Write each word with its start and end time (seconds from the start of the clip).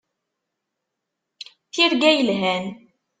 Tirga 1.71 2.11
yelhan. 2.11 2.65